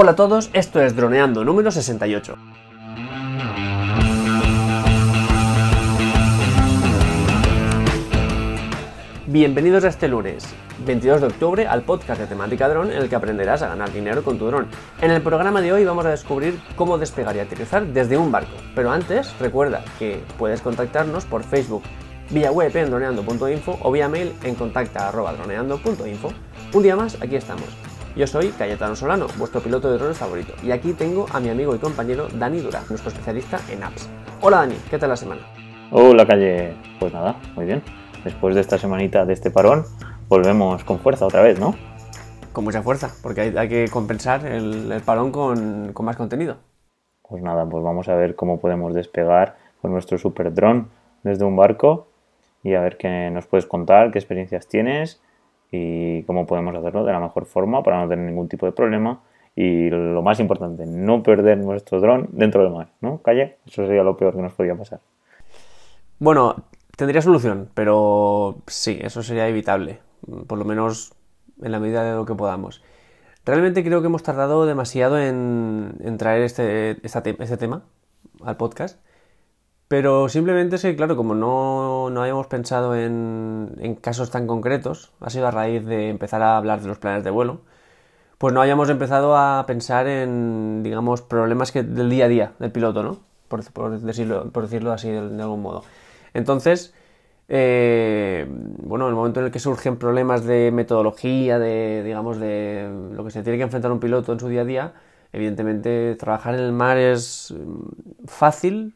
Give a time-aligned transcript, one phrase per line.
[0.00, 2.36] Hola a todos, esto es Droneando número 68.
[9.26, 10.46] Bienvenidos a este lunes,
[10.86, 14.22] 22 de octubre, al podcast de temática dron en el que aprenderás a ganar dinero
[14.22, 14.68] con tu dron.
[15.02, 18.54] En el programa de hoy vamos a descubrir cómo despegar y aterrizar desde un barco.
[18.76, 21.82] Pero antes, recuerda que puedes contactarnos por Facebook,
[22.30, 26.32] vía web en droneando.info o vía mail en contacta.droneando.info.
[26.72, 27.87] Un día más, aquí estamos.
[28.16, 31.74] Yo soy Cayetano Solano, vuestro piloto de drones favorito, y aquí tengo a mi amigo
[31.74, 34.08] y compañero Dani Dura, nuestro especialista en apps.
[34.40, 35.42] Hola Dani, ¿qué tal la semana?
[35.92, 37.82] Hola Calle, pues nada, muy bien.
[38.24, 39.84] Después de esta semanita de este parón,
[40.28, 41.76] volvemos con fuerza otra vez, ¿no?
[42.52, 46.56] Con mucha fuerza, porque hay, que compensar el, parón con, con, más contenido.
[47.22, 50.88] Pues nada, pues vamos a ver cómo podemos despegar con nuestro super dron
[51.22, 52.08] desde un barco
[52.64, 55.20] y a ver qué nos puedes contar, qué experiencias tienes
[55.70, 59.20] y cómo podemos hacerlo de la mejor forma para no tener ningún tipo de problema
[59.54, 63.20] y lo más importante, no perder nuestro dron dentro del mar, ¿no?
[63.22, 65.00] Calle, eso sería lo peor que nos podía pasar.
[66.20, 66.54] Bueno,
[66.96, 69.98] tendría solución, pero sí, eso sería evitable,
[70.46, 71.12] por lo menos
[71.60, 72.82] en la medida de lo que podamos.
[73.44, 77.82] Realmente creo que hemos tardado demasiado en, traer este, este tema
[78.44, 79.00] al podcast
[79.88, 85.12] pero simplemente es que, claro, como no, no habíamos pensado en, en, casos tan concretos,
[85.20, 87.62] ha sido a raíz de empezar a hablar de los planes de vuelo,
[88.38, 92.70] pues no hayamos empezado a pensar en, digamos, problemas que, del día a día del
[92.70, 93.20] piloto, ¿no?
[93.48, 93.62] Por,
[94.00, 95.84] decirlo, por decirlo así de, algún modo.
[96.34, 96.94] Entonces,
[97.48, 102.88] eh, bueno, en el momento en el que surgen problemas de metodología, de, digamos, de
[103.12, 104.92] lo que se tiene que enfrentar un piloto en su día a día,
[105.32, 108.94] evidentemente trabajar en el mar es mm, fácil,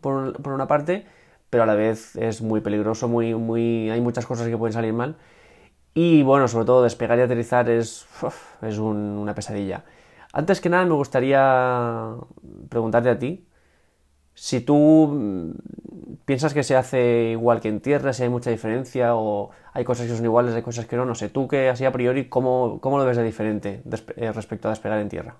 [0.00, 1.06] por, una parte,
[1.50, 4.92] pero a la vez es muy peligroso, muy, muy, hay muchas cosas que pueden salir
[4.92, 5.16] mal.
[5.94, 8.06] Y bueno, sobre todo despegar y aterrizar es,
[8.62, 9.84] es una pesadilla.
[10.32, 12.14] Antes que nada me gustaría
[12.68, 13.46] preguntarte a ti
[14.40, 15.52] si tú mm,
[16.24, 20.06] piensas que se hace igual que en tierra, si hay mucha diferencia o hay cosas
[20.06, 22.80] que son iguales, hay cosas que no, no sé, tú que así a priori, ¿cómo,
[22.80, 23.82] cómo lo ves de diferente
[24.16, 25.36] eh, respecto a despegar en tierra?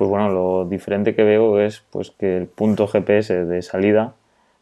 [0.00, 4.14] Pues bueno, lo diferente que veo es pues que el punto GPS de salida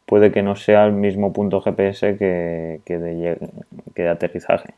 [0.05, 4.75] puede que no sea el mismo punto GPS que, de aterrizaje.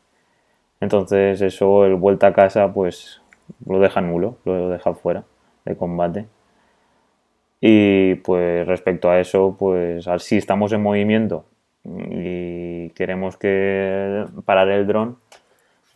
[0.78, 3.22] Entonces eso, el vuelta a casa, pues
[3.64, 5.24] lo deja nulo, lo deja fuera
[5.64, 6.26] de combate.
[7.62, 11.46] Y pues respecto a eso, pues si estamos en movimiento
[11.86, 15.16] y queremos que parar el dron,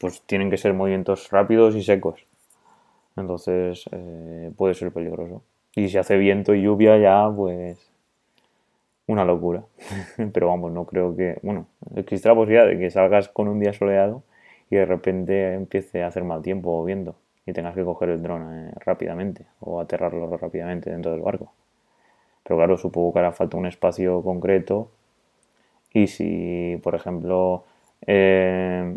[0.01, 2.25] pues tienen que ser movimientos rápidos y secos.
[3.17, 5.43] Entonces eh, puede ser peligroso.
[5.77, 7.91] Y si hace viento y lluvia ya, pues
[9.07, 9.65] una locura.
[10.33, 11.39] Pero vamos, no creo que...
[11.43, 11.67] Bueno,
[11.97, 14.23] existe la posibilidad de que salgas con un día soleado
[14.71, 17.17] y de repente empiece a hacer mal tiempo o viento
[17.47, 21.53] y tengas que coger el dron eh, rápidamente o aterrarlo rápidamente dentro del barco.
[22.43, 24.91] Pero claro, supongo que hará falta un espacio concreto
[25.93, 27.65] y si, por ejemplo,
[28.07, 28.97] eh,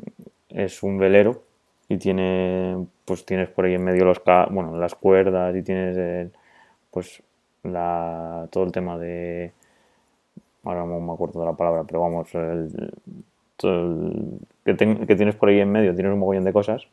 [0.50, 1.44] es un velero
[1.90, 6.30] y tiene pues tienes por ahí en medio los bueno las cuerdas y tienes
[6.92, 7.24] pues
[7.64, 9.54] la, todo el tema de
[10.66, 12.92] ahora no me acuerdo de la palabra pero vamos el,
[13.58, 14.76] que,
[15.08, 16.88] que, tienes por ahí en medio tienes un mogollón de cosas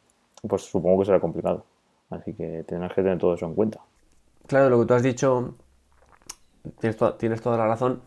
[0.48, 1.64] pues supongo que será complicado.
[2.10, 3.80] Así que tendrás que tener todo eso en cuenta.
[4.46, 5.54] Claro lo que tú has dicho
[6.78, 8.02] tienes, tienes toda la razón.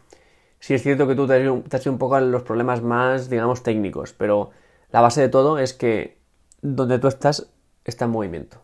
[0.59, 3.61] Sí es cierto que tú te has, ido un poco a los problemas más digamos
[3.61, 4.49] técnicos pero
[4.91, 6.17] la base de todo es que
[6.61, 7.51] donde tú estás
[7.87, 8.57] está en movimiento.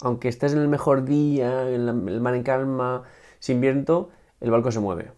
[0.00, 3.02] Aunque estés en el mejor día, en el mar en calma,
[3.40, 4.10] sin viento,
[4.40, 5.10] el barco se mueve.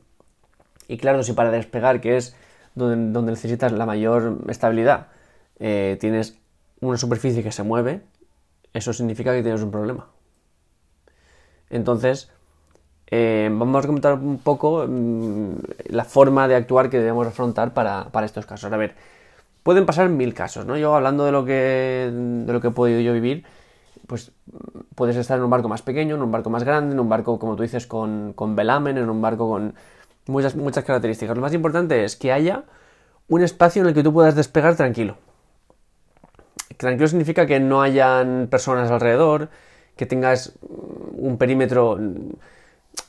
[0.86, 2.34] Y claro, si para despegar, que es
[2.74, 5.08] donde, necesitas la mayor estabilidad,
[5.58, 6.38] eh, tienes
[6.80, 8.00] una superficie que se mueve,
[8.72, 10.08] eso significa que tienes un problema.
[11.70, 12.30] Entonces,
[13.10, 15.52] eh, vamos a comentar un poco mm,
[15.88, 18.72] la forma de actuar que debemos afrontar para, para, estos casos.
[18.72, 18.94] A ver,
[19.68, 20.78] pueden pasar mil casos, ¿no?
[20.78, 23.44] Yo hablando de lo que, de lo que he podido yo vivir,
[24.06, 24.32] pues
[24.94, 27.38] puedes estar en un barco más pequeño, en un barco más grande, en un barco,
[27.38, 29.74] como tú dices, con, velamen, en un barco con
[30.26, 31.36] muchas, muchas características.
[31.36, 32.64] Lo más importante es que haya
[33.28, 35.18] un espacio en el que tú puedas despegar tranquilo.
[36.78, 39.50] Tranquilo significa que no hayan personas alrededor,
[39.96, 41.98] que tengas un perímetro.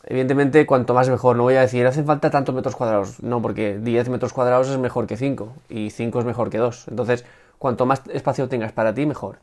[0.03, 1.35] Evidentemente, cuanto más mejor.
[1.35, 3.21] No voy a decir, hacen falta tantos metros cuadrados.
[3.21, 6.87] No, porque 10 metros cuadrados es mejor que 5 y 5 es mejor que 2.
[6.89, 7.25] Entonces,
[7.57, 9.39] cuanto más espacio tengas para ti, mejor.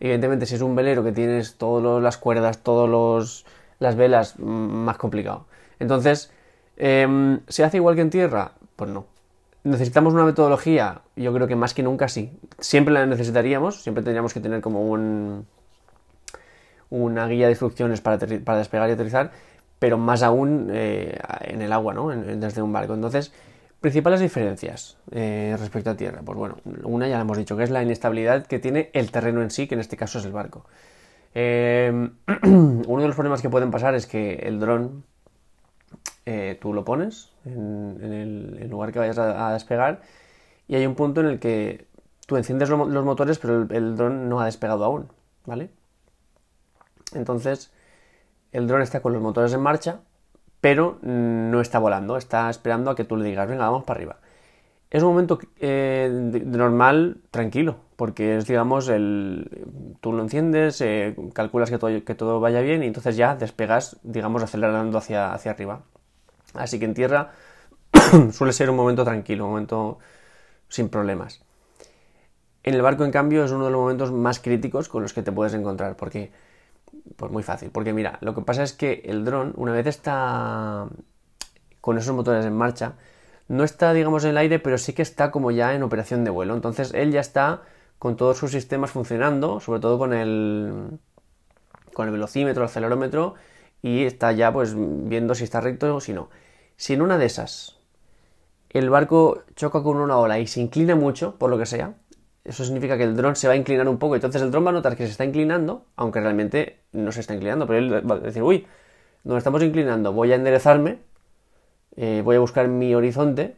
[0.00, 3.44] Evidentemente, si es un velero que tienes todas las cuerdas, todas
[3.78, 5.46] las velas, mm, más complicado.
[5.78, 6.32] Entonces,
[6.76, 8.52] em, ¿se hace igual que en tierra?
[8.76, 9.06] Pues no.
[9.62, 11.02] ¿Necesitamos una metodología?
[11.16, 12.32] Yo creo que más que nunca sí.
[12.58, 15.46] Siempre la necesitaríamos, siempre tendríamos que tener como un,
[16.90, 19.32] una guía de instrucciones para, para despegar y aterrizar,
[19.80, 22.10] pero más aún eh, en el agua, ¿no?
[22.10, 22.94] desde un barco.
[22.94, 23.32] Entonces,
[23.80, 26.22] principales diferencias eh, respecto a tierra.
[26.24, 29.42] Pues bueno, una ya la hemos dicho, que es la inestabilidad que tiene el terreno
[29.42, 30.64] en sí, que en este caso es el barco.
[31.34, 32.12] uno
[33.02, 35.04] de los problemas que pueden pasar es que el dron
[36.60, 40.00] tú lo pones en, el, lugar que vayas a despegar
[40.70, 41.88] y hay un punto en el que
[42.30, 45.08] tú enciendes los motores, pero el, dron no ha despegado aún,
[45.46, 45.68] ¿vale?
[47.12, 47.72] Entonces,
[48.52, 50.00] el dron está con los motores en marcha,
[50.60, 54.16] pero no está volando, está esperando a que tú le digas, venga, vamos para arriba.
[54.90, 56.08] Es un momento eh,
[56.44, 59.66] normal, tranquilo, porque es, digamos, el,
[60.00, 63.98] tú lo enciendes, eh, calculas que todo, que todo, vaya bien y entonces ya despegas,
[64.02, 65.82] digamos, acelerando hacia, hacia arriba.
[66.54, 67.30] Así que en tierra
[68.32, 69.98] suele ser un momento tranquilo, un momento
[70.68, 71.40] sin problemas.
[72.62, 75.22] En el barco, en cambio, es uno de los momentos más críticos con los que
[75.22, 76.32] te puedes encontrar, porque,
[77.16, 80.88] pues muy fácil, porque mira, lo que pasa es que el dron, una vez está
[81.80, 82.94] con esos motores en marcha,
[83.48, 86.30] no está, digamos, en el aire, pero sí que está como ya en operación de
[86.30, 86.54] vuelo.
[86.54, 87.62] Entonces, él ya está
[87.98, 90.98] con todos sus sistemas funcionando, sobre todo con el,
[91.92, 93.34] con el velocímetro, el acelerómetro,
[93.82, 96.30] y está ya, pues, viendo si está recto o si no.
[96.76, 97.80] Si en una de esas
[98.70, 101.94] el barco choca con una ola y se inclina mucho, por lo que sea,
[102.44, 104.14] eso significa que el dron se va a inclinar un poco.
[104.14, 107.34] Entonces el dron va a notar que se está inclinando, aunque realmente no se está
[107.34, 107.66] inclinando.
[107.66, 108.66] Pero él va a decir, uy,
[109.24, 110.98] nos estamos inclinando, voy a enderezarme,
[111.96, 113.56] eh, voy a buscar mi horizonte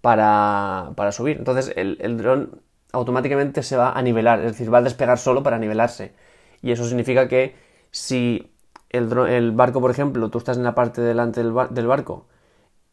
[0.00, 1.38] para, subir.
[1.38, 2.60] Entonces el, el dron
[2.92, 6.12] automáticamente se va a nivelar, es decir, va a despegar solo para nivelarse.
[6.62, 7.54] Y eso significa que
[7.90, 8.52] si
[8.90, 12.26] el, el barco, por ejemplo, tú estás en la parte delante del, del barco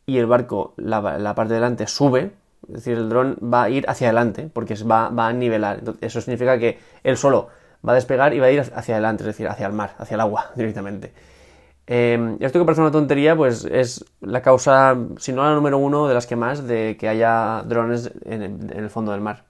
[0.06, 2.32] y el barco, la, la parte de delante, sube,
[2.68, 5.82] es decir, el dron va a ir hacia adelante porque va, va a nivelar.
[6.02, 7.50] eso significa que él solo
[7.88, 10.16] va a despegar y va a ir hacia adelante, es decir, hacia el mar, hacia
[10.16, 11.14] el agua directamente.
[11.86, 16.08] Eh, esto que parece una tontería, pues es la causa, si no la número uno,
[16.08, 19.44] de las que más, de que haya drones en el, fondo del mar.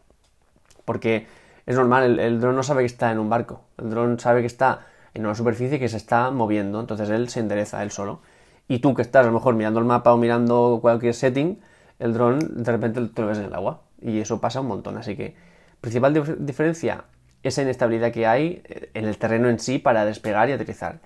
[0.84, 1.28] Porque
[1.66, 4.42] es normal, el, el dron no sabe que está en un barco, el dron sabe
[4.42, 8.22] que está en una superficie que se está moviendo, entonces él se endereza él solo.
[8.68, 11.60] Y tú que estás a lo mejor mirando el mapa o mirando cualquier setting,
[12.00, 13.84] el dron de repente te lo ves en el agua.
[14.02, 14.98] Y eso pasa un montón.
[14.98, 15.36] Así que,
[15.82, 17.06] principal diferencia,
[17.44, 21.00] esa inestabilidad que hay eh, en el terreno en sí para despegar y aterrizar.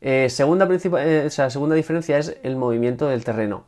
[0.00, 3.66] Eh, segunda, eh, segunda diferencia es el movimiento del terreno.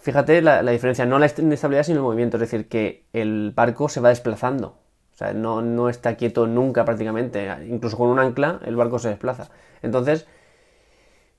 [0.00, 2.36] Fíjate la, diferencia, no la inestabilidad, sino el movimiento.
[2.36, 4.78] Es decir, que el barco se va desplazando.
[5.12, 7.48] O sea, no, no está quieto nunca prácticamente.
[7.68, 9.50] Incluso con un ancla, el barco se desplaza.
[9.82, 10.26] Entonces,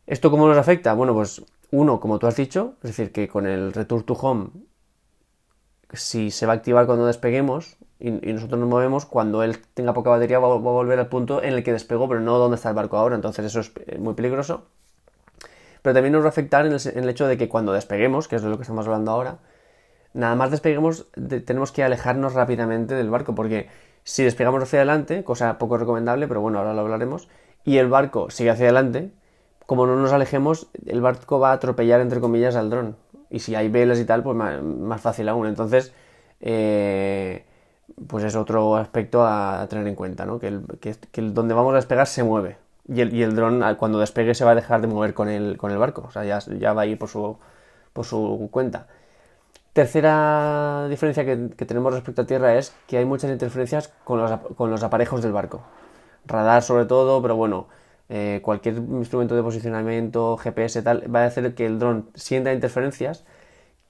[0.06, 0.94] ¿esto cómo nos afecta?
[0.94, 4.50] Bueno, pues uno, como tú has dicho, es decir, que con el Return to Home,
[5.94, 10.10] si se va a activar cuando despeguemos y, nosotros nos movemos, cuando él tenga poca
[10.10, 12.76] batería va, a volver al punto en el que despegó, pero no donde está el
[12.76, 14.68] barco ahora, entonces eso es eh, muy peligroso.
[15.82, 18.42] Pero también nos va a afectar en el, hecho de que cuando despeguemos, que es
[18.42, 19.40] de lo que estamos hablando ahora,
[20.14, 21.08] nada más despeguemos,
[21.46, 23.70] tenemos que alejarnos rápidamente del barco, porque
[24.04, 27.30] si despegamos hacia adelante, cosa poco recomendable, pero bueno, ahora lo hablaremos,
[27.64, 29.12] y el barco sigue hacia adelante,
[29.70, 32.96] como no nos alejemos, el barco va a atropellar, entre comillas, al dron.
[33.30, 35.46] Y si hay velas y tal, pues más, fácil aún.
[35.46, 35.94] Entonces,
[36.42, 37.46] eh,
[38.08, 40.40] pues es otro aspecto a, tener en cuenta, ¿no?
[40.40, 42.58] Que, el, donde vamos a despegar se mueve.
[42.88, 45.70] Y el, y dron, cuando despegue, se va a dejar de mover con el, con
[45.70, 46.04] el barco.
[46.08, 47.38] O sea, ya, va a ir por su,
[47.94, 48.88] por su cuenta.
[49.74, 54.72] Tercera diferencia que, tenemos respecto a tierra es que hay muchas interferencias con los, con
[54.72, 55.62] los aparejos del barco.
[56.26, 57.68] Radar sobre todo, pero bueno,
[58.10, 63.24] eh, cualquier instrumento de posicionamiento, GPS, tal, va a hacer que el dron sienta interferencias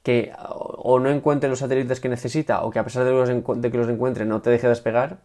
[0.04, 3.90] que o no encuentre los satélites que necesita o que a pesar de, que los
[3.90, 5.20] encuentre no te deje despegar.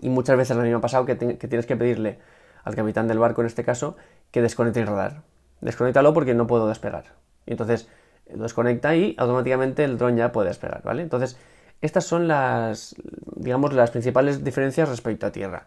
[0.00, 2.18] Y muchas veces a mí me ha pasado que, tienes que pedirle
[2.64, 3.96] al capitán del barco, en este caso,
[4.30, 5.22] que desconecte el radar.
[5.60, 7.04] Desconéctalo porque no puedo despegar.
[7.46, 7.88] Y entonces
[8.32, 11.02] lo desconecta y automáticamente el dron ya puede despegar, ¿vale?
[11.02, 11.38] Entonces,
[11.80, 12.94] estas son las,
[13.36, 15.66] digamos, las principales diferencias respecto a tierra.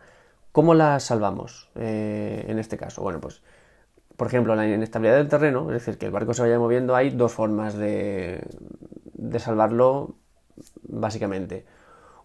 [0.58, 3.04] ¿Cómo la salvamos eh, en este caso?
[3.04, 3.44] Bueno, pues,
[4.16, 7.12] por ejemplo, la inestabilidad del terreno, es decir, que el barco se vaya moviendo, hay
[7.12, 8.44] dos formas de,
[9.38, 10.16] salvarlo,
[10.82, 11.68] básicamente.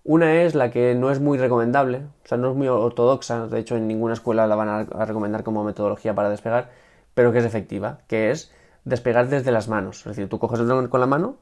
[0.03, 3.59] Una es la que no es muy recomendable, o sea, no es muy ortodoxa, de
[3.59, 6.71] hecho en ninguna escuela la van a recomendar como metodología para despegar,
[7.13, 8.51] pero que es efectiva, que es
[8.87, 9.99] despegar desde las manos.
[9.99, 11.37] Es decir, tú coges el dron con la mano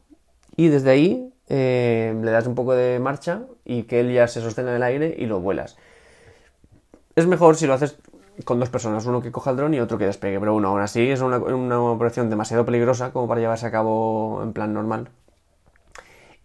[0.56, 4.40] y desde ahí eh, le das un poco de marcha y que él ya se
[4.40, 5.76] sostenga en el aire y lo vuelas.
[7.20, 7.98] Es mejor si lo haces
[8.46, 10.80] con dos personas, uno que coja el dron y otro que despegue, pero bueno, aún
[10.80, 15.10] así es una, operación demasiado peligrosa como para llevarse a cabo en plan normal.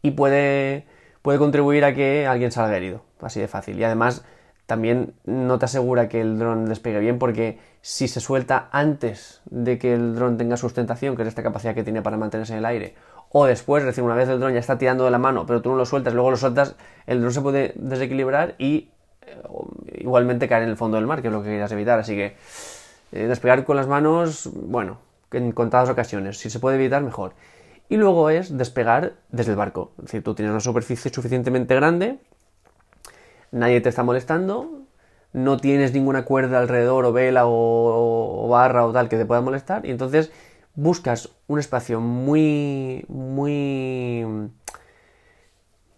[0.02, 0.86] Y puede,
[1.22, 3.80] puede contribuir a que alguien salga herido, así de fácil.
[3.80, 4.26] Y además
[4.66, 9.78] también no te asegura que el dron despegue bien porque si se suelta antes de
[9.78, 12.66] que el dron tenga sustentación, que es esta capacidad que tiene para mantenerse en el
[12.66, 12.96] aire,
[13.30, 15.62] o después, es decir, una vez el dron ya está tirando de la mano, pero
[15.62, 16.76] tú no lo sueltas, luego lo sueltas,
[17.08, 18.90] el dron se puede desequilibrar y
[19.26, 19.42] eh,
[20.06, 22.00] igualmente caer en el fondo del mar, que es lo que querías evitar.
[22.00, 22.36] Así que
[23.12, 25.00] eh, despegar con las manos, bueno,
[25.32, 26.38] en contadas ocasiones.
[26.38, 27.34] Si se puede evitar, mejor.
[27.90, 29.92] Y luego es despegar desde el barco.
[29.98, 32.20] Es decir, tú tienes una superficie suficientemente grande,
[33.52, 34.86] nadie te está molestando,
[35.34, 39.86] no tienes ninguna cuerda alrededor o vela o, barra o tal que te pueda molestar
[39.86, 40.32] y entonces
[40.76, 44.26] buscas un espacio muy muy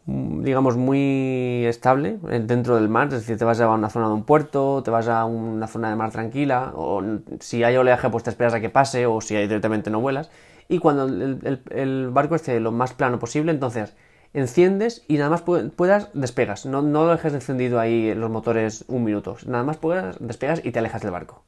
[0.07, 4.23] digamos muy estable dentro del mar, es decir, te vas a una zona de un
[4.23, 7.03] puerto, te vas a una zona de mar tranquila, o
[7.39, 10.31] si hay oleaje pues te esperas a que pase, o si hay directamente no vuelas,
[10.69, 13.95] y cuando el, el barco esté lo más plano posible, entonces
[14.33, 16.65] enciendes y nada más puedas despegas.
[16.65, 19.37] No, no lo dejes encendido ahí los motores un minuto.
[19.45, 21.43] Nada más puedas despegas y te alejas del barco.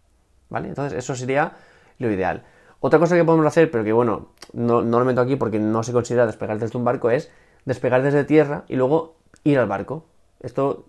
[0.50, 0.70] ¿Vale?
[0.70, 1.54] Entonces eso sería
[2.00, 2.44] lo ideal.
[2.80, 5.84] Otra cosa que podemos hacer, pero que bueno, no, no lo meto aquí porque no
[5.84, 7.30] se considera despegar desde un barco, es
[7.70, 10.06] despegar desde tierra y luego ir al barco.
[10.42, 10.86] Esto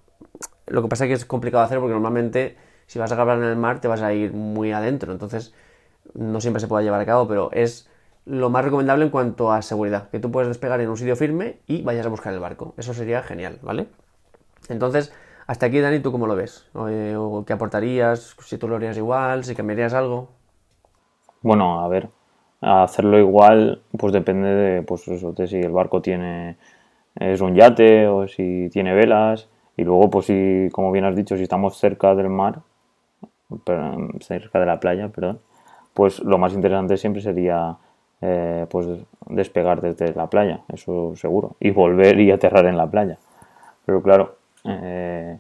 [0.66, 2.56] lo que pasa es que es complicado hacer porque normalmente
[2.86, 5.12] si vas a grabar en el mar te vas a ir muy adentro.
[5.12, 5.52] Entonces
[6.14, 7.88] no siempre se puede llevar a cabo, pero es
[8.24, 11.58] lo más recomendable en cuanto a seguridad, que tú puedes despegar en un sitio firme
[11.66, 12.74] y vayas a buscar el barco.
[12.78, 13.88] Eso sería genial, ¿vale?
[14.68, 15.12] Entonces,
[15.46, 16.66] hasta aquí, Dani, ¿tú cómo lo ves?
[16.88, 18.36] Eh, ¿O ¿Qué aportarías?
[18.40, 20.30] Si tú lo harías igual, si cambiarías algo.
[21.42, 22.08] Bueno, a ver,
[22.60, 26.56] hacerlo igual, pues depende de, pues eso, de si el barco tiene,
[27.16, 29.48] es un yate o si tiene velas.
[29.76, 32.60] Y luego, pues si, como bien has dicho, si estamos cerca del mar,
[34.20, 35.40] cerca de la playa, perdón,
[35.94, 37.76] pues lo más interesante siempre sería
[38.20, 38.86] eh, pues
[39.26, 43.18] despegar desde la playa, eso seguro, y volver y aterrar en la playa.
[43.86, 45.38] Pero claro, eh,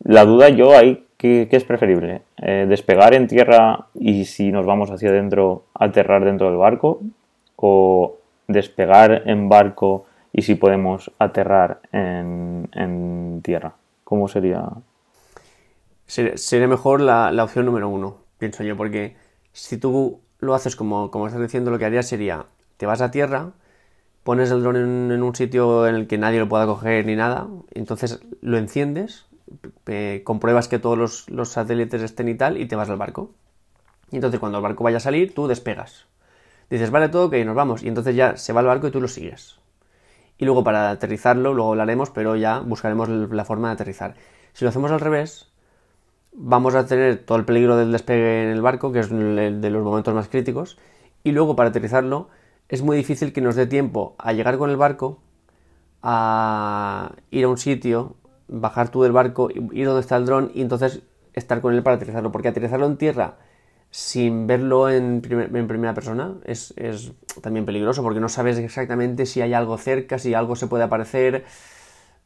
[0.00, 2.22] la duda yo ahí, ¿qué, es preferible?
[2.38, 7.00] Eh, ¿Despegar en tierra y si nos vamos hacia adentro, aterrar dentro del barco?
[7.56, 13.74] ¿O despegar en barco y si podemos aterrar en, en tierra?
[14.04, 14.68] ¿Cómo sería?
[16.06, 19.16] Sería mejor la, la opción número uno, pienso yo, porque
[19.52, 23.10] si tú lo haces como, como estás diciendo, lo que harías sería, te vas a
[23.10, 23.52] tierra,
[24.22, 27.48] pones el dron en, un sitio en el que nadie lo pueda coger ni nada,
[27.72, 29.25] entonces lo enciendes,
[30.24, 33.30] compruebas que todos los, satélites estén y tal, y te vas al barco.
[34.10, 36.06] Y entonces cuando el barco vaya a salir, tú despegas.
[36.70, 37.82] Dices, vale, todo, que nos vamos.
[37.82, 39.58] Y entonces ya se va al barco y tú lo sigues.
[40.38, 44.14] Y luego para aterrizarlo, luego hablaremos, pero ya buscaremos la forma de aterrizar.
[44.52, 45.50] Si lo hacemos al revés,
[46.32, 49.70] vamos a tener todo el peligro del despegue en el barco, que es el de
[49.70, 50.78] los momentos más críticos,
[51.24, 52.28] y luego para aterrizarlo
[52.68, 55.18] es muy difícil que nos dé tiempo a llegar con el barco,
[56.02, 58.16] a ir a un sitio,
[58.48, 61.96] bajar tú del barco, ir donde está el dron y entonces estar con él para
[61.96, 63.36] aterrizarlo, porque aterrizarlo en tierra
[63.90, 66.74] sin verlo en, primera persona es,
[67.40, 71.44] también peligroso porque no sabes exactamente si hay algo cerca, si algo se puede aparecer.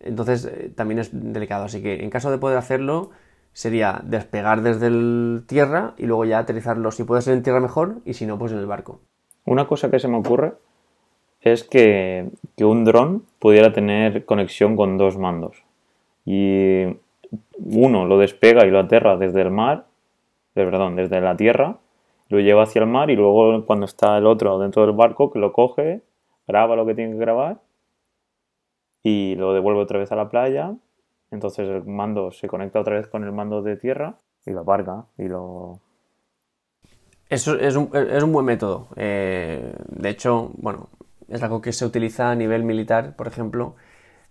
[0.01, 1.67] Entonces eh, también es delicado.
[1.67, 3.11] Así que en caso de poder hacerlo,
[3.53, 6.91] sería despegar desde el tierra y luego ya aterrizarlo.
[6.91, 9.01] Si puede ser en tierra mejor y si no, pues en el barco.
[9.45, 10.55] Una cosa que se me ocurre
[11.41, 15.65] es que, un dron pudiera tener conexión con dos mandos.
[16.25, 16.85] Y
[17.59, 19.87] uno lo despega y lo aterra desde el mar,
[20.55, 21.79] eh, perdón, desde la tierra,
[22.29, 25.39] lo lleva hacia el mar y luego cuando está el otro dentro del barco, que
[25.39, 26.03] lo coge,
[26.47, 27.59] graba lo que tiene que grabar
[29.03, 30.75] y lo devuelve otra vez a la playa
[31.31, 35.05] entonces el mando se conecta otra vez con el mando de tierra y lo aparca
[35.17, 35.81] y lo...
[37.29, 38.89] Eso es un, es un buen método.
[38.97, 40.89] Eh, de hecho, bueno,
[41.29, 43.77] es algo que se utiliza a nivel militar, por ejemplo.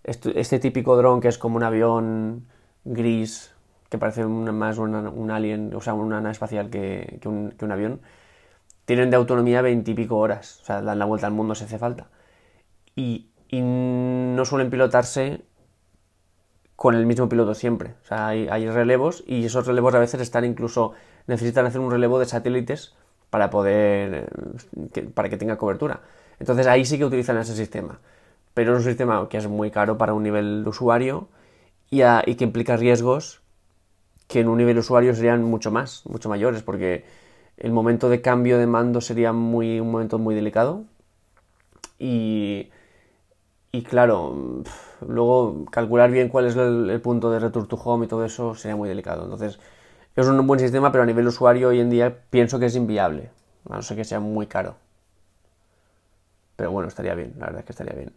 [0.02, 2.46] Este, típico dron que es como un avión
[2.84, 3.54] gris,
[3.88, 8.00] que parece más un alien, o sea, una nave espacial que, un, avión,
[8.86, 10.60] tienen de autonomía veintipico horas.
[10.62, 12.08] O sea, dan la vuelta al mundo si hace falta.
[12.96, 15.42] Y, no suelen pilotarse
[16.76, 17.94] con el mismo piloto siempre.
[18.04, 20.92] O sea, hay, relevos y esos relevos a veces están incluso
[21.26, 22.94] necesitan hacer un relevo de satélites
[23.28, 24.30] para poder
[24.92, 26.00] que, para que tenga cobertura.
[26.38, 27.98] Entonces ahí sí que utilizan ese sistema.
[28.60, 31.28] Pero es un sistema que es muy caro para un nivel de usuario
[31.88, 33.40] y, que implica riesgos
[34.28, 37.06] que en un nivel de usuario serían mucho más, mucho mayores, porque
[37.56, 40.84] el momento de cambio de mando sería muy, un momento muy delicado.
[41.98, 42.68] Y,
[43.72, 44.62] y claro,
[45.08, 48.76] luego calcular bien cuál es el, punto de return to home y todo eso sería
[48.76, 49.24] muy delicado.
[49.24, 49.58] Entonces,
[50.16, 53.30] es un buen sistema, pero a nivel usuario hoy en día pienso que es inviable.
[53.70, 54.74] A no ser que sea muy caro.
[56.56, 58.12] Pero bueno, estaría bien, la verdad es que estaría bien.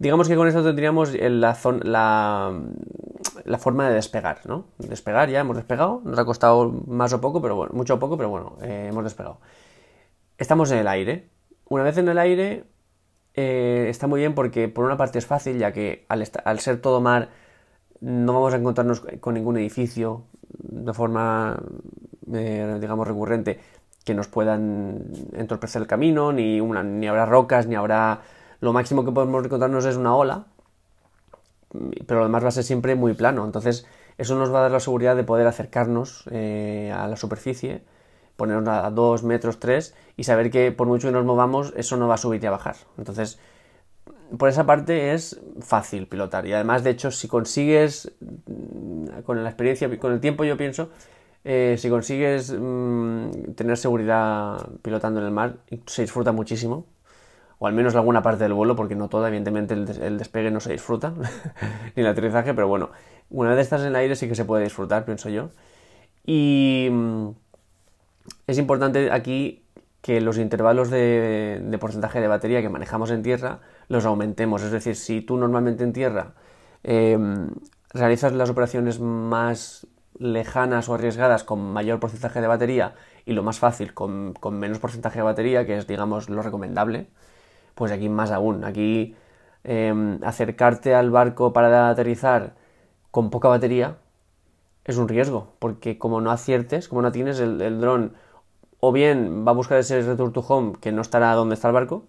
[0.00, 1.54] Digamos que con esto tendríamos la,
[3.58, 4.64] forma de despegar, ¿no?
[4.78, 8.16] Despegar, ya hemos despegado, nos ha costado más o poco, pero bueno, mucho o poco,
[8.16, 9.40] pero bueno, eh, hemos despegado.
[10.38, 11.28] Estamos en el aire.
[11.68, 12.64] Una vez en el aire,
[13.34, 16.80] eh, está muy bien porque por una parte es fácil, ya que al, al, ser
[16.80, 17.28] todo mar
[18.00, 21.60] no vamos a encontrarnos con ningún edificio de forma,
[22.32, 23.60] eh, digamos, recurrente
[24.02, 28.22] que nos puedan entorpecer el camino, ni, una, ni habrá rocas, ni habrá...
[28.60, 30.46] Lo máximo que podemos encontrarnos es una ola,
[32.06, 33.44] pero lo demás va a ser siempre muy plano.
[33.44, 33.86] Entonces,
[34.18, 37.82] eso nos va a dar la seguridad de poder acercarnos eh, a la superficie,
[38.36, 42.08] ponernos a 2 metros, 3 y saber que por mucho que nos movamos, eso no
[42.08, 42.76] va a subir y a bajar.
[42.98, 43.38] Entonces,
[44.36, 46.46] por esa parte es fácil pilotar.
[46.46, 50.90] Y además, de hecho, si consigues, mm, con la experiencia, con el tiempo, yo pienso,
[51.44, 56.84] eh, si consigues mm, tener seguridad pilotando en el mar, se disfruta muchísimo
[57.62, 60.72] o al menos alguna parte del vuelo, porque no toda, evidentemente el, despegue no se
[60.72, 61.12] disfruta,
[61.94, 62.88] ni el aterrizaje, pero bueno,
[63.28, 65.50] una vez estás en el aire sí que se puede disfrutar, pienso yo.
[66.24, 67.28] Y mm,
[68.46, 69.62] es importante aquí
[70.00, 74.96] que los intervalos de, porcentaje de batería que manejamos en tierra los aumentemos, es decir,
[74.96, 76.32] si tú normalmente en tierra
[76.82, 77.50] em,
[77.92, 79.86] realizas las operaciones más
[80.18, 82.94] lejanas o arriesgadas con mayor porcentaje de batería
[83.26, 87.08] y lo más fácil con, con menos porcentaje de batería, que es digamos lo recomendable,
[87.80, 88.62] pues aquí más aún.
[88.64, 89.16] Aquí
[89.64, 92.52] em, acercarte al barco para aterrizar
[93.10, 93.96] con poca batería
[94.84, 98.12] es un riesgo, porque como no aciertes, como no tienes el, dron,
[98.80, 101.74] o bien va a buscar ese return to home que no estará donde está el
[101.74, 102.04] barco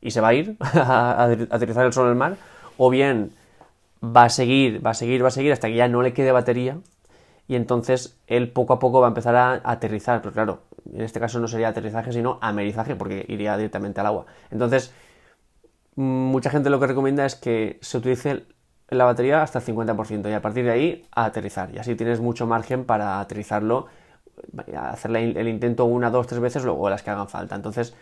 [0.00, 2.36] y se va a ir a, aterrizar el sol en el mar,
[2.78, 3.32] o bien
[4.04, 6.30] va a seguir, va a seguir, va a seguir hasta que ya no le quede
[6.30, 6.78] batería
[7.48, 10.60] y entonces él poco a poco va a empezar a aterrizar, pero claro,
[10.92, 14.26] en este caso no sería aterrizaje, sino amerizaje, porque iría directamente al agua.
[14.50, 14.92] Entonces,
[15.96, 18.44] mucha gente lo que recomienda es que se utilice
[18.88, 21.74] la batería hasta el 50% y a partir de ahí a aterrizar.
[21.74, 23.86] Y así tienes mucho margen para aterrizarlo,
[24.76, 27.54] hacer el intento una, dos, tres veces, luego las que hagan falta.
[27.54, 27.94] Entonces,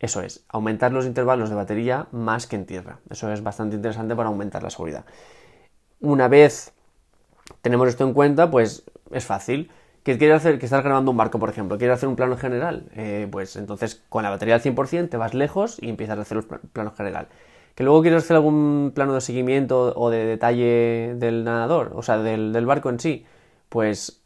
[0.00, 2.98] eso es, aumentar los intervalos de batería más que en tierra.
[3.08, 5.04] Eso es bastante interesante para aumentar la seguridad.
[6.00, 6.72] Una vez
[7.62, 9.70] tenemos esto en cuenta, pues es fácil.
[10.04, 10.58] ¿Qué quieres hacer?
[10.58, 11.78] Que estás grabando un barco, por ejemplo.
[11.78, 12.90] ¿Quieres hacer un plano general?
[12.94, 16.36] Eh, pues entonces con la batería al 100% te vas lejos y empiezas a hacer
[16.36, 17.28] los planos general.
[17.74, 21.92] ¿Que luego quieres hacer algún plano de seguimiento o de detalle del nadador?
[21.94, 23.24] O sea, del, barco en sí.
[23.70, 24.20] Pues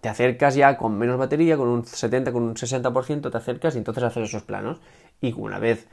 [0.00, 3.78] te acercas ya con menos batería, con un 70, con un 60%, te acercas y
[3.78, 4.80] entonces haces esos planos.
[5.20, 5.86] Y una vez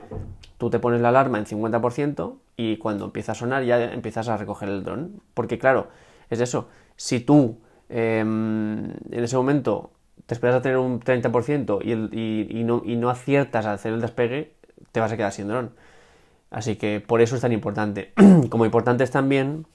[0.58, 4.36] tú te pones la alarma en 50% y cuando empieza a sonar ya empiezas a
[4.36, 5.22] recoger el dron.
[5.32, 5.88] Porque claro,
[6.28, 6.68] es eso.
[6.96, 9.92] Si tú Em, en ese momento
[10.26, 14.52] te esperas a tener un 30% y, no, y, no, aciertas a hacer el despegue,
[14.92, 15.72] te vas a quedar sin dron.
[16.50, 18.12] Así que por eso es tan importante.
[18.50, 19.66] Como importante es también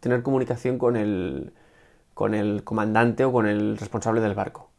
[0.00, 1.52] tener comunicación con el,
[2.14, 4.70] con el comandante o con el responsable del barco.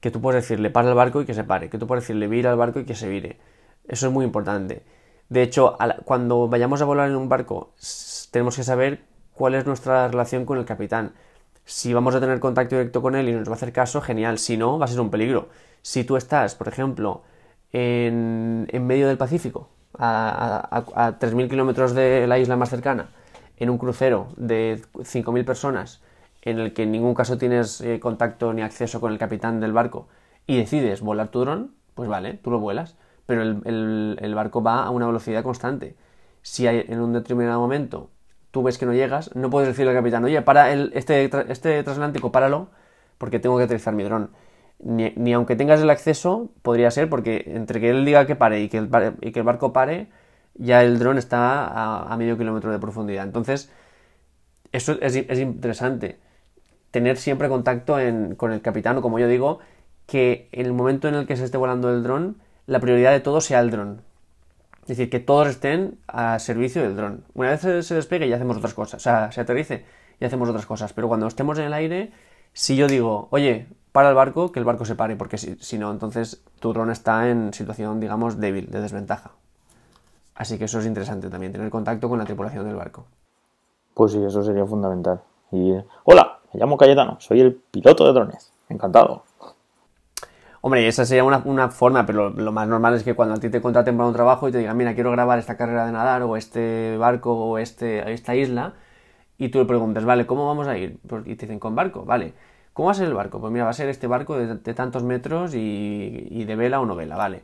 [0.00, 1.70] Que tú puedes decirle para el barco y que se pare.
[1.70, 3.38] Que tú puedes decirle vira al barco y que se vire.
[3.86, 4.82] Eso es muy importante.
[5.28, 7.72] De hecho, cuando vayamos a volar en un barco,
[8.30, 9.02] tenemos que saber
[9.34, 11.12] cuál es nuestra relación con el capitán
[11.64, 14.38] si vamos a tener contacto directo con él y nos va a hacer caso, genial.
[14.38, 15.48] Si no, va a ser un peligro.
[15.82, 17.22] Si tú estás, por ejemplo,
[17.72, 20.82] en, medio del Pacífico, a,
[21.20, 23.10] 3.000 kilómetros de la isla más cercana,
[23.56, 26.02] en un crucero de 5.000 personas,
[26.42, 29.72] en el que en ningún caso tienes eh, contacto ni acceso con el capitán del
[29.72, 30.08] barco,
[30.46, 32.96] y decides volar tu dron, pues vale, tú lo vuelas,
[33.26, 35.96] pero el, el barco va a una velocidad constante.
[36.42, 38.10] Si hay, en un determinado momento
[38.52, 41.82] tú ves que no llegas, no puedes decirle al capitán, oye, para el, este, este
[41.82, 42.68] transatlántico, páralo,
[43.18, 44.30] porque tengo que aterrizar mi dron.
[44.78, 48.68] Ni, aunque tengas el acceso, podría ser, porque entre que él diga que pare y
[48.68, 50.08] que el, y que el barco pare,
[50.54, 53.24] ya el dron está a, medio kilómetro de profundidad.
[53.24, 53.70] Entonces,
[54.72, 56.18] eso es, interesante.
[56.90, 57.96] Tener siempre contacto
[58.36, 59.60] con el capitán, o como yo digo,
[60.06, 62.36] que en el momento en el que se esté volando el dron,
[62.66, 64.02] la prioridad de todo sea el dron.
[64.82, 67.24] Es decir, que todos estén a servicio del dron.
[67.34, 69.00] Una vez se despegue ya hacemos otras cosas.
[69.00, 69.84] O sea, se aterrice
[70.18, 70.92] y hacemos otras cosas.
[70.92, 72.12] Pero cuando estemos en el aire,
[72.52, 75.90] si yo digo, oye, para el barco, que el barco se pare, porque si, no,
[75.90, 79.32] entonces tu dron está en situación, digamos, débil, de desventaja.
[80.34, 83.04] Así que eso es interesante también, tener contacto con la tripulación del barco.
[83.94, 85.20] Pues sí, eso sería fundamental.
[85.50, 88.52] Y, hola, me llamo Cayetano, soy el piloto de drones.
[88.70, 89.24] Encantado.
[90.64, 93.60] Hombre, esa sería una, forma, pero lo, más normal es que cuando a ti te
[93.60, 96.36] contraten para un trabajo y te digan, mira, quiero grabar esta carrera de nadar o
[96.36, 98.74] este barco o este, esta isla,
[99.38, 100.98] y tú le preguntas, vale, ¿cómo vamos a ir?
[101.06, 102.34] Pues, y te dicen, con barco, vale.
[102.72, 103.40] ¿Cómo va a ser el barco?
[103.40, 106.94] Pues mira, va a ser este barco de, tantos metros y, de vela o no
[106.96, 107.42] vela, vale.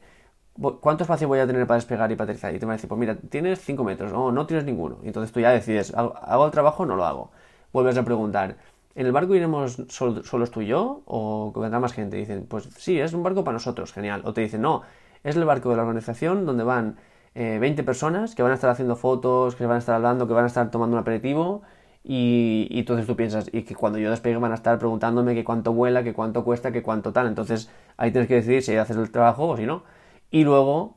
[0.81, 2.33] ¿Cuánto espacio voy a tener para despegar y para?
[2.33, 4.99] Y te van a decir, pues mira, tienes 5 metros, o no tienes ninguno.
[5.03, 7.31] Y entonces tú ya decides, ¿hago el trabajo o no lo hago?
[7.73, 8.57] vuelves a preguntar,
[8.99, 12.17] ¿en el barco iremos sol- solos tú y yo o vendrá más gente?
[12.17, 14.23] Dicen, pues sí, es un barco para nosotros, genial.
[14.25, 14.83] O te dicen, no,
[15.25, 16.97] es el barco de la organización donde van
[17.35, 20.35] eh, 20 personas que van a estar haciendo fotos, que van a estar hablando, que
[20.35, 21.63] van a estar tomando un aperitivo
[22.05, 25.45] y, y entonces tú piensas, y que cuando yo despegue van a estar preguntándome que
[25.45, 27.27] cuánto vuela, que cuánto cuesta, que cuánto tal.
[27.27, 29.83] Entonces ahí tienes que decidir si haces el trabajo o si no.
[30.31, 30.97] Y luego,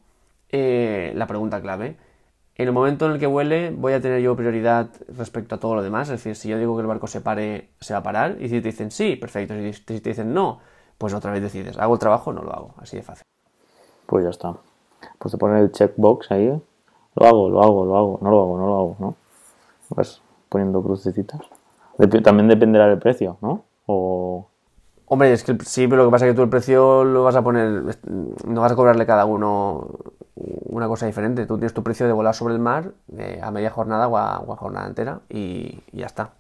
[0.50, 1.98] eh, la pregunta clave.
[2.56, 5.76] En el momento en el que vuele, voy a tener yo prioridad respecto a todo
[5.76, 6.10] lo demás.
[6.10, 8.38] Es decir, si yo digo que el barco se pare, se va a parar.
[8.40, 9.54] Y si te dicen sí, perfecto.
[9.74, 10.60] Si te, dicen no,
[10.98, 12.76] pues otra vez decides, ¿hago el trabajo o no lo hago?
[12.78, 13.24] Así de fácil.
[14.06, 14.56] Pues ya está.
[15.18, 16.46] Pues te ponen el checkbox ahí.
[16.48, 16.60] ¿eh?
[17.16, 18.20] Lo hago, lo hago, lo hago.
[18.22, 19.16] No lo hago, no lo hago, ¿no?
[19.90, 21.42] Vas poniendo crucecitas.
[21.98, 23.64] Dep- También dependerá del precio, ¿no?
[23.86, 24.48] O...
[25.06, 27.24] Hombre, es que el- sí, pero lo que pasa es que tú el precio lo
[27.24, 27.98] vas a poner,
[28.46, 29.90] no vas a cobrarle cada uno
[30.72, 31.46] una cosa diferente.
[31.46, 34.40] Tú tienes tu precio de volar sobre el mar eh, a media jornada o a,
[34.40, 36.32] o a jornada entera y, y ya está.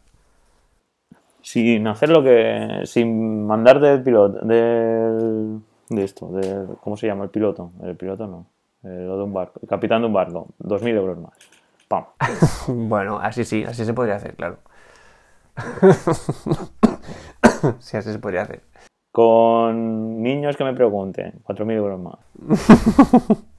[1.41, 2.81] Sin hacer lo que...
[2.85, 5.59] Sin mandar del piloto, del...
[5.89, 6.65] De esto, de...
[6.81, 7.25] ¿Cómo se llama?
[7.25, 7.71] El piloto.
[7.83, 8.45] El piloto no.
[8.83, 9.59] El, de un barco.
[9.61, 10.47] El capitán de un barco.
[10.59, 11.33] 2.000 euros más.
[11.87, 12.05] ¡Pam!
[12.87, 14.59] Bueno, así sí, así se podría hacer, claro.
[17.79, 18.61] sí, así se podría hacer.
[19.11, 21.41] Con niños que me pregunten.
[21.43, 22.19] 4.000 euros más.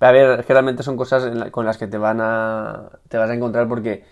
[0.00, 3.30] A ver, es que realmente son cosas con las que te van a te vas
[3.30, 4.04] a encontrar porque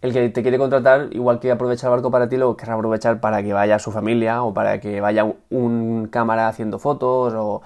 [0.00, 3.20] el que te quiere contratar, igual que aprovecha el barco para ti, lo querrá aprovechar
[3.20, 7.62] para que vaya su familia o para que vaya un, cámara haciendo fotos o,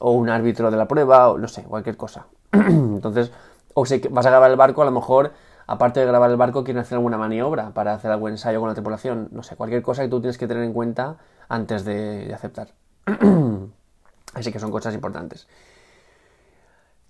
[0.00, 2.26] un árbitro de la prueba o no sé, cualquier cosa.
[2.52, 3.32] Entonces,
[3.74, 5.32] o si vas a grabar el barco, a lo mejor,
[5.66, 8.74] aparte de grabar el barco, quieren hacer alguna maniobra para hacer algún ensayo con la
[8.74, 9.28] tripulación.
[9.32, 11.16] No sé, cualquier cosa que tú tienes que tener en cuenta
[11.48, 12.68] antes de aceptar.
[14.34, 15.46] Así que son cosas importantes.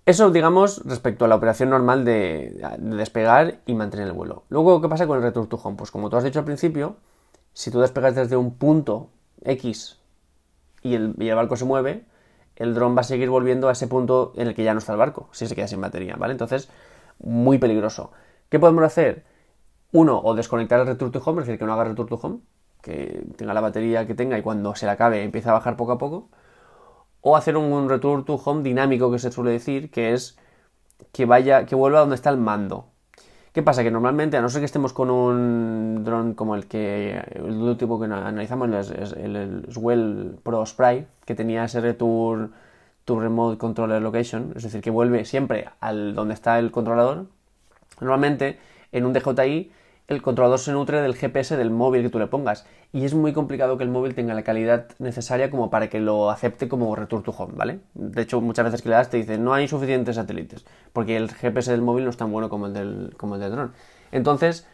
[0.05, 4.43] Eso, digamos, respecto a la operación normal de, de despegar y mantener el vuelo.
[4.49, 5.77] Luego, ¿qué pasa con el return to home?
[5.77, 6.97] Pues como tú has dicho al principio,
[7.53, 9.09] si tú despegas desde un punto
[9.43, 9.99] X
[10.83, 12.05] y el, barco se mueve,
[12.55, 14.91] el dron va a seguir volviendo a ese punto en el que ya no está
[14.91, 16.33] el barco, si se queda sin batería, ¿vale?
[16.33, 16.69] Entonces,
[17.17, 18.11] muy peligroso.
[18.49, 19.23] ¿Qué podemos hacer?
[19.91, 22.39] Uno, o desconectar el return to home, es decir, que no haga return to home,
[22.81, 25.93] que tenga la batería que tenga y cuando se le acabe empieza a bajar poco
[25.93, 26.29] a poco
[27.27, 30.37] o hacer un, return to home dinámico que se suele decir, que es
[31.11, 32.85] que vaya, que vuelva donde está el mando.
[33.51, 33.81] ¿Qué pasa?
[33.81, 37.99] Que normalmente, a no ser que estemos con un dron como el que el último
[37.99, 42.53] que analizamos, el, el, el Swell Pro Spray, que tenía ese return
[43.05, 47.25] to remote controller location, es decir, que vuelve siempre al donde está el controlador.
[48.01, 48.59] Normalmente,
[48.91, 49.71] en un DJI,
[50.07, 52.65] el controlador se nutre del GPS del móvil que tú le pongas.
[52.91, 56.29] Y es muy complicado que el móvil tenga la calidad necesaria como para que lo
[56.29, 57.79] acepte como return to home, ¿vale?
[57.93, 61.31] De hecho, muchas veces que le das te dicen no hay suficientes satélites, porque el
[61.31, 63.73] GPS del móvil no es tan bueno como el del, como el del dron.
[64.11, 64.67] Entonces,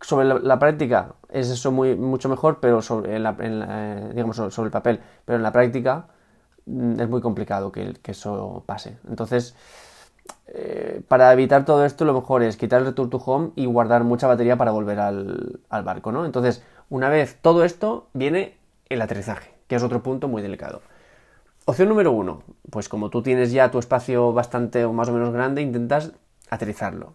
[0.00, 4.36] sobre la, práctica es eso muy, mucho mejor, pero sobre, en la, en la, digamos,
[4.36, 6.08] sobre el papel, pero en la práctica
[6.66, 8.98] es muy complicado que, que eso pase.
[9.08, 9.56] Entonces,
[10.46, 14.04] eh, para evitar todo esto, lo mejor es quitar el return to home y guardar
[14.04, 16.24] mucha batería para volver al, al, barco, ¿no?
[16.24, 18.56] Entonces, una vez todo esto, viene
[18.88, 20.82] el aterrizaje, que es otro punto muy delicado.
[21.66, 25.32] Opción número uno, pues como tú tienes ya tu espacio bastante o más o menos
[25.32, 26.12] grande, intentas
[26.50, 27.14] aterrizarlo.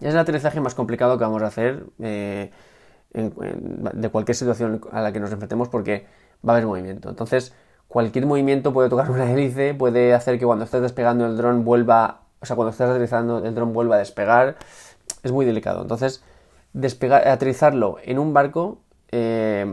[0.00, 2.52] Es el aterrizaje más complicado que vamos a hacer eh,
[3.12, 6.06] de cualquier situación a la que nos enfrentemos porque
[6.46, 7.08] va a haber movimiento.
[7.08, 7.52] Entonces,
[7.88, 12.22] cualquier movimiento puede tocar una hélice, puede hacer que cuando estés despegando el dron vuelva,
[12.44, 14.56] o sea, cuando estés aterrizando el dron vuelva a despegar.
[15.22, 15.80] Es muy delicado.
[15.80, 16.22] Entonces,
[16.74, 19.66] despegar, aterrizarlo en un barco, eh,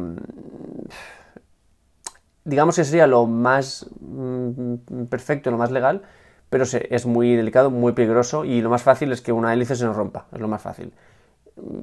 [2.45, 6.03] digamos que sería lo más mm, perfecto, lo más legal,
[6.49, 9.75] pero se, es muy delicado, muy peligroso y lo más fácil es que una hélice
[9.75, 10.93] se nos rompa, es lo más fácil.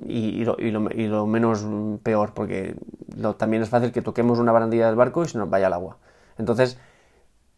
[0.07, 1.67] Y, lo, menos
[2.03, 2.75] peor, porque
[3.37, 5.99] también es fácil que toquemos una barandilla del barco y se nos vaya al agua.
[6.39, 6.79] Entonces,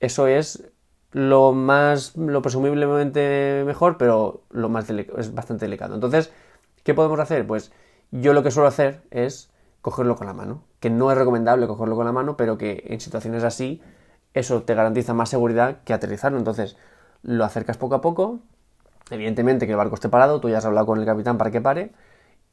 [0.01, 0.71] eso es
[1.13, 5.95] lo más, lo presumiblemente mejor, pero lo más es bastante delicado.
[5.95, 6.33] Entonces,
[6.85, 7.47] ¿qué podemos hacer?
[7.47, 7.73] Pues
[8.11, 9.51] yo lo que suelo hacer es
[9.83, 13.01] cogerlo con la mano, que no es recomendable cogerlo con la mano, pero que en
[13.01, 13.81] situaciones así
[14.35, 16.39] eso te garantiza más seguridad que aterrizarlo.
[16.39, 16.77] Entonces,
[17.23, 18.41] lo acercas poco a poco,
[19.11, 21.61] evidentemente que el barco esté parado, tú ya has hablado con el capitán para que
[21.61, 21.93] pare,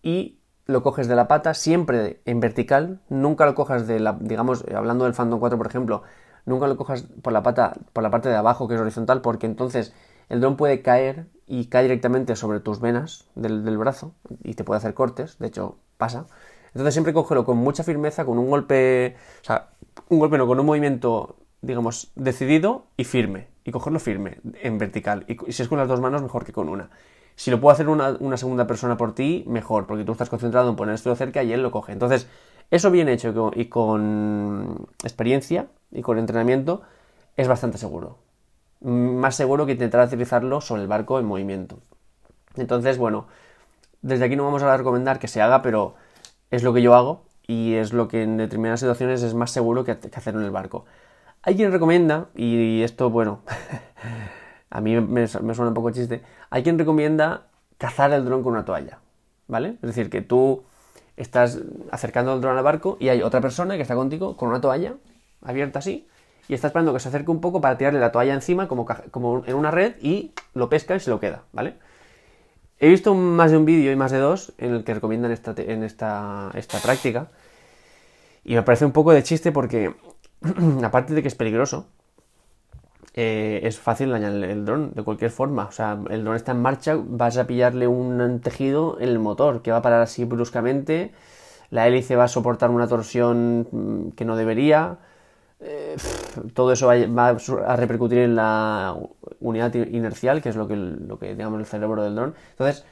[0.01, 4.65] y lo coges de la pata, siempre en vertical, nunca lo cojas de la, digamos,
[4.75, 6.03] hablando del Phantom 4, por ejemplo,
[6.47, 9.45] nunca lo cojas por la pata, por la parte de abajo que es horizontal, porque
[9.45, 9.93] entonces
[10.29, 14.79] el dron puede caer y cae directamente sobre tus venas del, brazo y te puede
[14.79, 16.25] hacer cortes, de hecho pasa.
[16.67, 19.69] Entonces siempre cógelo con mucha firmeza, con un golpe, o sea,
[20.09, 25.25] un golpe no, con un movimiento, digamos, decidido y firme, y cogerlo firme, en vertical,
[25.27, 26.89] y, si es con las dos manos mejor que con una.
[27.35, 30.69] Si lo puede hacer una, una segunda persona por ti, mejor, porque tú estás concentrado
[30.69, 31.91] en poner esto cerca y él lo coge.
[31.91, 32.27] Entonces,
[32.71, 36.81] eso bien hecho y con experiencia y con entrenamiento
[37.35, 38.17] es bastante seguro.
[38.81, 41.79] Más seguro que intentar utilizarlo sobre el barco en movimiento.
[42.55, 43.27] Entonces, bueno,
[44.01, 45.95] desde aquí no vamos a recomendar que se haga, pero
[46.51, 49.83] es lo que yo hago y es lo que en determinadas situaciones es más seguro
[49.83, 50.85] que, hacerlo en el barco.
[51.43, 53.41] Hay quien recomienda, y esto, bueno,
[54.69, 57.43] a mí me, suena un poco chiste, hay quien recomienda
[57.77, 58.99] cazar el dron con una toalla,
[59.47, 59.77] ¿vale?
[59.81, 60.63] Es decir, que tú
[61.17, 61.59] estás
[61.91, 64.93] acercando el dron al barco y hay otra persona que está contigo con una toalla
[65.41, 66.07] abierta así
[66.47, 69.43] y está esperando que se acerque un poco para tirarle la toalla encima como, como
[69.45, 71.75] en una red y lo pesca y se lo queda, ¿vale?
[72.79, 75.55] He visto más de un vídeo y más de dos en el que recomiendan esta,
[75.57, 77.31] en esta, esta práctica.
[78.43, 79.95] Y me parece un poco de chiste porque,
[80.83, 81.87] aparte de que es peligroso,
[83.19, 85.65] eh, es fácil dañar el, dron de cualquier forma.
[85.65, 89.63] O sea, el dron está en marcha, vas a pillarle un tejido en el motor
[89.63, 91.13] que va a parar así bruscamente.
[91.71, 94.99] La hélice va a soportar una torsión mm, que no debería.
[95.59, 95.97] Eh,
[96.53, 98.95] todo eso va, a repercutir en la
[99.39, 102.35] unidad inercial, que es lo que, lo que digamos el cerebro del dron.
[102.51, 102.85] Entonces,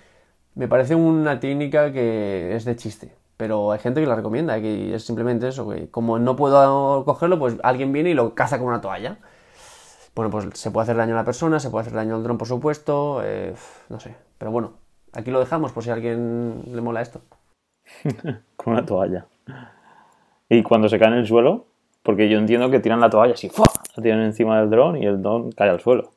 [0.55, 4.95] me parece una técnica que es de chiste, pero hay gente que la recomienda, que
[4.95, 8.69] es simplemente eso, que como no puedo cogerlo, pues alguien viene y lo caza con
[8.69, 9.19] una toalla.
[10.15, 12.37] Bueno, pues se puede hacer daño a la persona, se puede hacer daño al dron,
[12.37, 13.53] por supuesto, eh,
[13.89, 14.73] no sé, pero bueno,
[15.11, 17.21] aquí lo dejamos por si a alguien le mola esto.
[18.55, 19.25] con una toalla.
[20.49, 21.65] ¿Y cuando se cae en el suelo?
[22.01, 23.65] Porque yo entiendo que tiran la toalla así, ¡fua!
[23.95, 26.11] la tiran encima del dron y el dron cae al suelo.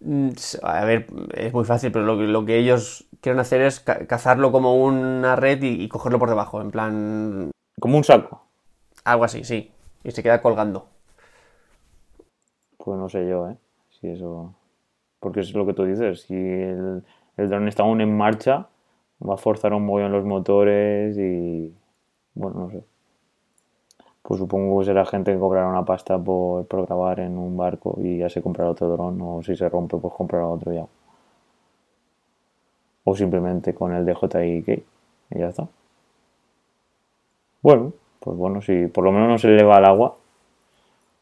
[0.00, 0.30] Mm,
[0.62, 5.36] a ver, es muy fácil, pero lo, que ellos quieren hacer es cazarlo como una
[5.36, 7.50] red y, cogerlo por debajo, en plan...
[7.78, 8.44] Como un saco.
[9.04, 9.70] Algo así, sí.
[10.04, 10.88] Y se queda colgando.
[12.82, 13.56] Pues no sé yo, ¿eh?
[13.90, 14.54] Si eso...
[15.20, 17.04] Porque es lo que tú dices, si el,
[17.36, 18.68] el dron está aún en marcha,
[19.22, 21.74] va a forzar un en los motores y...
[22.34, 22.84] Bueno, no sé
[24.30, 28.18] pues supongo que será gente que cobrará una pasta por, grabar en un barco y
[28.18, 30.86] ya se comprará otro dron o si se rompe pues comprará otro ya.
[33.02, 34.84] O simplemente con el DJI
[35.30, 35.66] y ya está.
[37.60, 40.14] Bueno, pues bueno, si por lo menos no se le va al agua,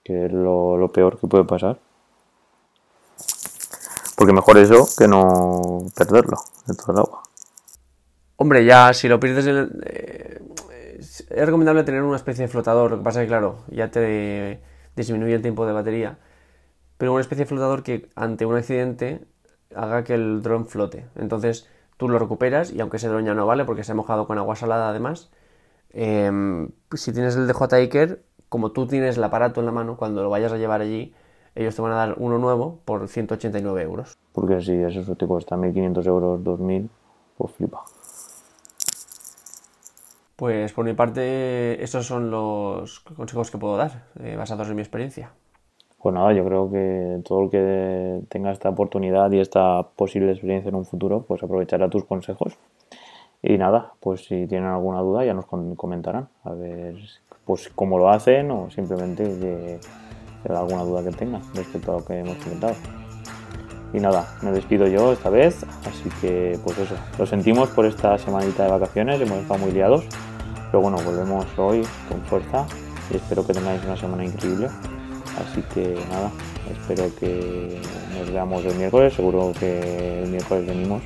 [0.08, 1.78] que es lo, peor que puede pasar.
[4.16, 7.22] Porque mejor eso que no perderlo dentro del agua.
[8.36, 10.40] Hombre, ya si lo pierdes en eh,
[10.98, 14.62] es recomendable tener una especie de flotador, lo que pasa es que, claro, ya te
[14.96, 16.18] disminuye el tiempo de batería,
[16.96, 19.20] pero una especie de flotador que ante un accidente
[19.74, 21.06] haga que el dron flote.
[21.16, 21.68] Entonces
[21.98, 24.38] tú lo recuperas y aunque ese dron ya no vale porque se ha mojado con
[24.38, 25.30] agua salada además,
[25.90, 30.22] em, si tienes el DJI Iker, como tú tienes el aparato en la mano, cuando
[30.22, 31.14] lo vayas a llevar allí,
[31.54, 34.16] ellos te van a dar uno nuevo por 189 euros.
[34.32, 36.88] Porque si eso te cuesta 1.500 euros, 2.000,
[37.36, 37.84] pues flipa.
[40.36, 44.82] Pues por mi parte, esos son los consejos que puedo dar, eh, basados en mi
[44.82, 45.32] experiencia.
[46.00, 50.68] Pues nada, yo creo que todo el que tenga esta oportunidad y esta posible experiencia
[50.68, 52.56] en un futuro, pues aprovechará tus consejos.
[53.42, 56.96] Y nada, pues si tienen alguna duda ya nos comentarán, a ver
[57.44, 59.80] pues cómo lo hacen o simplemente que
[60.52, 62.74] alguna duda que tengan respecto a lo que hemos comentado.
[63.92, 68.18] Y nada, me despido yo esta vez, así que pues eso, lo sentimos por esta
[68.18, 70.04] semanita de vacaciones, hemos estado muy liados,
[70.70, 72.66] pero bueno, volvemos hoy con fuerza
[73.10, 74.68] y espero que tengáis una semana increíble.
[75.38, 76.30] Así que nada,
[76.70, 77.80] espero que
[78.18, 81.02] nos veamos el miércoles, seguro que el miércoles venimos.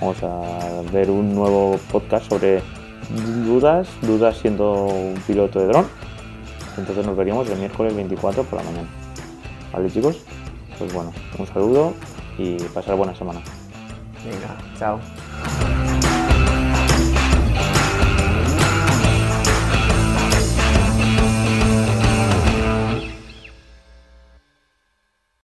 [0.00, 2.62] Vamos a ver un nuevo podcast sobre
[3.44, 5.86] dudas, dudas siendo un piloto de dron.
[6.76, 8.88] Entonces nos veríamos el miércoles 24 por la mañana.
[9.72, 10.18] ¿Vale chicos?
[10.78, 11.94] Pues bueno, un saludo
[12.38, 13.40] y pasar buena semana.
[14.24, 15.00] Venga, chao.